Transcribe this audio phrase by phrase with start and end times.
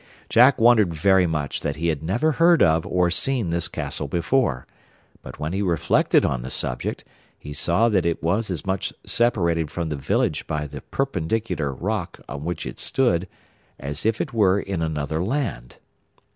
[0.29, 4.65] Jack wondered very much that he had never heard of or seen this castle before;
[5.21, 7.03] but when he reflected on the subject,
[7.37, 12.19] he saw that it was as much separated from the village by the perpendicular rock
[12.27, 13.27] on which it stood
[13.79, 15.77] as if it were in another land.